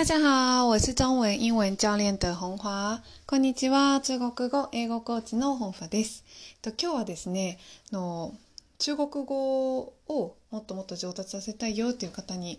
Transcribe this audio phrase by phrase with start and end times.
[0.00, 3.02] 大家好，我是中文英文教練的本華。
[3.26, 6.24] こんにちは、中国語英語コーチの本華です。
[6.62, 7.58] と今日はですね、
[7.92, 8.32] の
[8.78, 12.58] 中国語をもっともっと上達させたいよという方に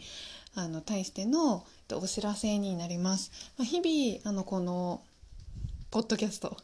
[0.54, 3.32] あの対してのお知らせになります。
[3.58, 5.02] まあ、日々あのこの
[5.90, 6.56] ポッドキャスト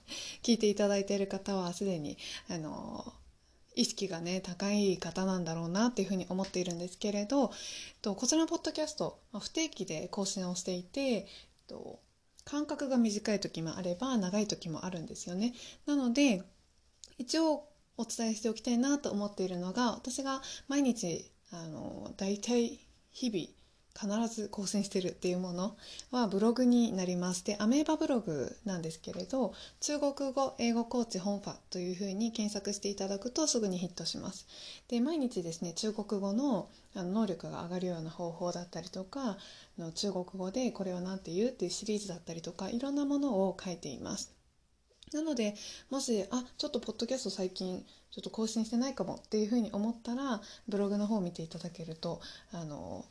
[0.43, 2.19] 聞いていただいている方はすでに
[2.51, 3.03] あの
[3.77, 7.51] 意識がね高い方なんだろうなっていうふうに思っているんですけれど
[8.01, 11.27] とこちらのポッドキャスト不定期で更新をしていて
[11.67, 11.99] と
[12.43, 15.53] 間隔が短い時もあれば長い時もあるんですよね。
[15.85, 16.43] なので
[17.17, 22.79] 一応お伝えしておきたいなと思っているのが私が毎日あの大体
[23.11, 23.56] 日々
[23.99, 25.75] 必ず更新してるっていうもの
[26.11, 27.43] はブログになります。
[27.43, 34.45] で、アメーバブログなんですけれど、中国語、英語コーチ本ファというふうに検索していただくとすぐにヒットします。
[34.87, 39.37] で、毎日ですね、中国語の能力が上がるような方法だったりとか、
[39.95, 44.37] 中国語でこれは何て言うっていうシリーズだったりとか、いろんなものを書いています。
[45.13, 45.55] なので
[45.89, 52.19] もしあちょっとポッドキャスト最近ちょっと更新してないかもっていうふうに思ったらブログの方を見ていただけると
[52.51, 53.05] あの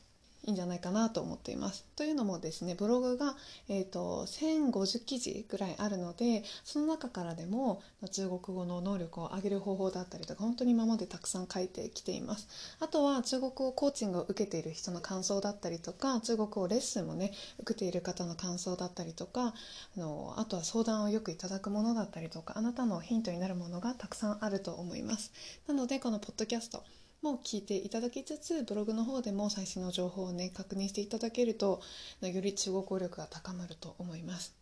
[0.47, 1.85] いいんじゃないかなと思っています。
[1.97, 3.35] というのもですねブログが、
[3.69, 12.49] えーと、1050記事ぐらいあるのでその中からでも中国語の能力を上げる方法だったりとか本当に今までたくさん書いてきています。
[12.81, 19.53] あとは中国語コーチングを受けている人の感想だったりとか中国語レッスンもね受けている方の感想だったりとか
[19.97, 25.33] あのあとは相談をよくいただくものだったりとかあなたのヒントになるものがたくさんあると思います。
[25.67, 26.85] なのでこのポッドキャスト
[27.27, 31.81] も聞いていただきつつブログの方でも最新の情報をね確認していただけると
[32.23, 34.55] より中国語力が高まると思います。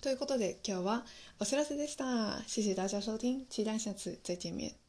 [0.00, 1.04] ということで今日は
[1.40, 2.42] お知らせでした。
[2.46, 4.87] 谢谢大家收听，期待下次再见面。